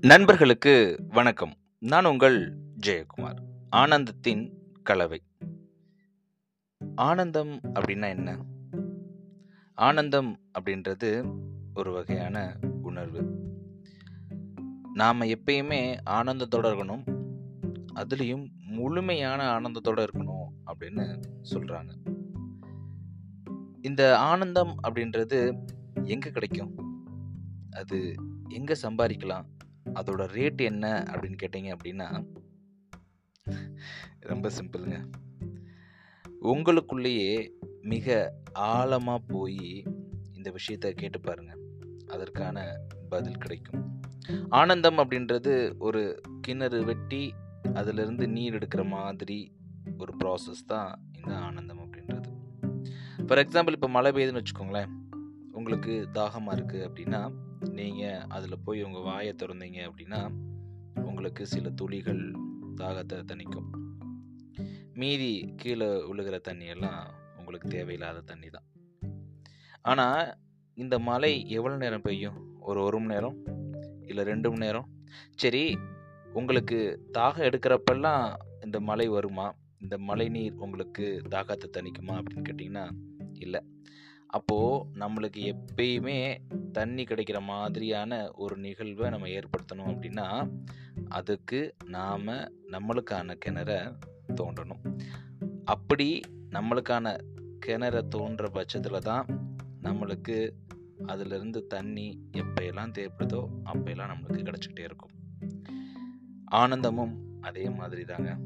[0.00, 1.54] நண்பர்களுக்கு வணக்கம்.
[1.78, 2.56] நான் உங்கள்
[2.86, 3.36] ஜெயக்குமார்
[3.76, 5.22] ஆனந்தத்தின் கலவை.
[6.94, 8.44] ஆனந்தம் அப்படின்னா என்ன?
[9.74, 11.38] ஆனந்தம் அப்படின்றது
[11.74, 13.50] ஒரு வகையான உணர்வு.
[14.94, 17.20] நாம் எப்பயுமே ஆனந்தத்தோடு இருக்கணும்
[17.94, 21.22] அதுலேயும் முழுமையான ஆனந்தத்தோடு இருக்கணும் அப்படின்னு
[21.54, 21.90] சொல்கிறாங்க
[23.82, 25.68] இந்த ஆனந்தம் அப்படின்றது
[26.04, 27.02] எங்கே கிடைக்கும்?
[27.70, 28.14] அது
[28.48, 29.44] எங்கே சம்பாதிக்கலாம்?
[30.00, 32.08] அதோட ரேட் என்ன அப்படின்னு கேட்டிங்க அப்படின்னா
[34.20, 35.10] ரொம்ப சிம்பிளுங்க
[36.42, 37.50] உங்களுக்குள்ளேயே
[37.82, 39.82] மிக ஆழமாக போய்
[40.32, 41.56] இந்த விஷயத்த கேட்டு பாருங்க.
[42.06, 42.76] அதற்கான
[43.08, 44.00] பதில் கிடைக்கும்.
[44.48, 47.34] ஆனந்தம் அப்படின்றது ஒரு கிணறு வெட்டி
[47.74, 49.52] அதிலிருந்து நீர் எடுக்கிற மாதிரி
[49.98, 52.30] ஒரு ப்ராசஸ் தான் இந்த ஆனந்தம் அப்படின்றது.
[53.26, 54.90] ஃபார் எக்ஸாம்பிள் இப்போ மழை பெய்யுதுன்னு வச்சுக்கோங்களேன்.
[55.52, 60.30] உங்களுக்கு தாகமாக இருக்குது அப்படின்னா நீங்கள் அதில் போய் உங்கள் வாயை திறந்தீங்க அப்படின்னா
[61.04, 62.32] உங்களுக்கு சில துளிகள்
[62.76, 63.68] தாகத்தை தணிக்கும்.
[64.94, 68.64] மீதி கீழே விழுகிற தண்ணியெல்லாம் உங்களுக்கு தேவையில்லாத தண்ணி தான்.
[69.82, 70.36] ஆனால்
[70.74, 72.60] இந்த மழை எவ்வளோ நேரம் பெய்யும்?
[72.60, 73.36] ஒரு ஒரு மணி நேரம்?
[74.06, 74.88] இல்லை ரெண்டு மணி நேரம்?
[75.34, 75.78] சரி
[76.32, 79.54] உங்களுக்கு தாகம் எடுக்கிறப்பெல்லாம் இந்த மழை வருமா?
[79.78, 82.90] இந்த மழை நீர் உங்களுக்கு தாகத்தை தணிக்குமா அப்படின்னு கேட்டிங்கன்னா
[83.32, 83.60] இல்லை.
[84.28, 86.38] அப்போது நம்மளுக்கு எப்பயுமே
[86.72, 90.50] தண்ணி கிடைக்கிற மாதிரியான ஒரு நிகழ்வை நம்ம ஏற்படுத்தணும் அப்படின்னா
[91.08, 92.26] அதுக்கு நாம்
[92.66, 93.98] நம்மளுக்கான கிணற
[94.40, 94.98] தோண்டணும்.
[95.64, 96.20] அப்படி
[96.50, 97.20] நம்மளுக்கான
[97.66, 99.26] கிணற தோன்ற பட்சத்தில் தான்
[99.82, 100.50] நம்மளுக்கு
[101.06, 105.10] அதிலிருந்து தண்ணி எப்பயெல்லாம் தேவைப்படுதோ அப்போயெல்லாம் நம்மளுக்கு கிடச்சிக்கிட்டே இருக்கும்.
[106.44, 108.38] ஆனந்தமும் அதே மாதிரி தாங்க.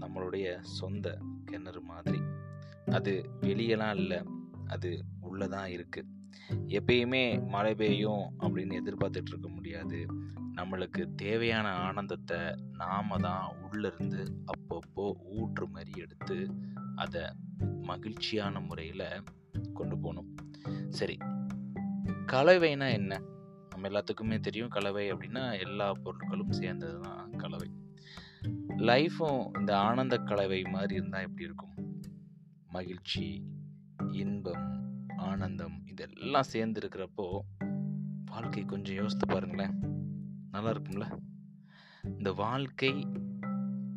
[0.00, 2.18] நம்மளுடைய சொந்த கிணறு மாதிரி.
[2.90, 4.22] அது வெளியெல்லாம் இல்லை.
[4.68, 6.16] அது உள்ளே தான் இருக்குது
[6.68, 10.06] எப்பயுமே மழை பெய்யும் அப்படின்னு எதிர்பார்த்துட்டு இருக்க முடியாது.
[10.56, 12.38] நம்மளுக்கு தேவையான ஆனந்தத்தை
[12.72, 16.50] நாம தான் உள்ளிருந்து அப்பப்போ ஊற்று மாதிரி எடுத்து
[16.94, 17.22] அதை
[17.82, 19.22] மகிழ்ச்சியான முறையில்
[19.74, 20.36] கொண்டு போகணும்.
[20.90, 21.16] சரி
[22.26, 23.20] கலவைனா என்ன?
[23.68, 27.70] நம்ம எல்லாத்துக்குமே தெரியும் கலவை அப்படின்னா எல்லா பொருட்களும் சேர்ந்தது தான் கலவை.
[28.76, 31.74] லைஃப்பும் இந்த ஆனந்த கலவை மாதிரி இருந்தால் எப்படி இருக்கும்?
[32.66, 33.42] மகிழ்ச்சி
[34.18, 34.66] இன்பம்
[35.16, 37.26] ஆனந்தம் இதெல்லாம் சேர்ந்து இருக்கிறப்போ
[38.24, 39.74] வாழ்க்கை கொஞ்சம் யோசித்து பாருங்களேன்.
[40.50, 41.06] நல்லா இருக்கும்ல?
[42.04, 43.06] இந்த வாழ்க்கை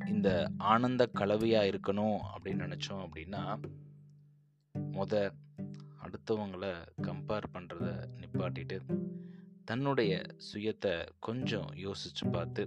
[0.07, 3.41] இந்த ஆனந்த கலவையாக இருக்கணும் அப்படின்னு நினச்சோம் அப்படின்னா
[4.93, 5.13] முத
[6.03, 6.71] அடுத்தவங்களை
[7.01, 7.89] கம்பேர் பண்ணுறத
[8.19, 8.77] நிப்பாட்டிட்டு
[9.65, 12.63] தன்னுடைய சுயத்தை கொஞ்சம் யோசித்து பார்த்து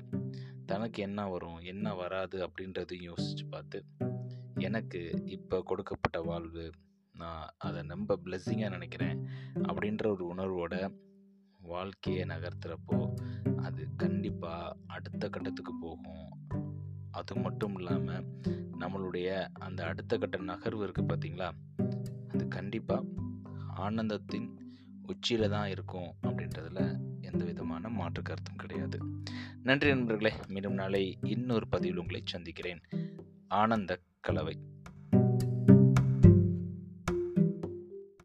[0.66, 3.84] தனக்கு என்ன வரும் என்ன வராது அப்படின்றதையும் யோசித்து பார்த்து
[4.59, 6.64] எனக்கு இப்போ கொடுக்கப்பட்ட வாழ்வு
[7.14, 9.28] நான் அதை ரொம்ப பிளெஸ்ஸிங்காக நினைக்கிறேன்.
[9.58, 10.94] அப்படின்ற ஒரு உணர்வோட
[11.58, 13.14] வாழ்க்கையை நகர்த்துறப்போ
[13.56, 16.47] அது கண்டிப்பாக அடுத்த கட்டத்துக்கு போகும்.
[17.10, 18.26] அது மட்டும் இல்லாமல்
[18.78, 21.52] நம்மளுடைய அந்த அடுத்த கட்ட நகர்வு இருக்குது பார்த்தீங்களா
[22.32, 23.06] அது கண்டிப்பாக
[23.76, 24.48] ஆனந்தத்தின்
[25.02, 28.98] உச்சியில் தான் இருக்கும் அப்படின்றதுல எந்த விதமான மாற்று கருத்தும் கிடையாது.
[29.62, 32.81] நன்றி நண்பர்களே மீண்டும் நாளை இன்னொரு பதிவில் உங்களை சந்திக்கிறேன்.
[33.48, 34.58] ஆனந்த கலவை.